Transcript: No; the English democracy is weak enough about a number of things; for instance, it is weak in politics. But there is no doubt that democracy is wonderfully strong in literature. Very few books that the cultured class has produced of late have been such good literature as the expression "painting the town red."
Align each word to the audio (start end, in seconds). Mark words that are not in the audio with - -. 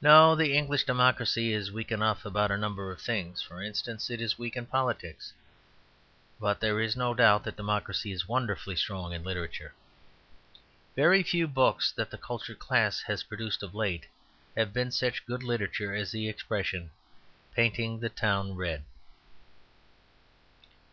No; 0.00 0.34
the 0.34 0.56
English 0.56 0.82
democracy 0.82 1.52
is 1.52 1.70
weak 1.70 1.92
enough 1.92 2.24
about 2.26 2.50
a 2.50 2.58
number 2.58 2.90
of 2.90 3.00
things; 3.00 3.40
for 3.42 3.62
instance, 3.62 4.10
it 4.10 4.20
is 4.20 4.36
weak 4.36 4.56
in 4.56 4.66
politics. 4.66 5.32
But 6.40 6.58
there 6.58 6.80
is 6.80 6.96
no 6.96 7.14
doubt 7.14 7.44
that 7.44 7.54
democracy 7.56 8.10
is 8.10 8.26
wonderfully 8.26 8.74
strong 8.74 9.12
in 9.12 9.22
literature. 9.22 9.72
Very 10.96 11.22
few 11.22 11.46
books 11.46 11.92
that 11.92 12.10
the 12.10 12.18
cultured 12.18 12.58
class 12.58 13.02
has 13.02 13.22
produced 13.22 13.62
of 13.62 13.72
late 13.72 14.06
have 14.56 14.72
been 14.72 14.90
such 14.90 15.26
good 15.26 15.44
literature 15.44 15.94
as 15.94 16.10
the 16.10 16.28
expression 16.28 16.90
"painting 17.54 18.00
the 18.00 18.08
town 18.10 18.56
red." 18.56 18.82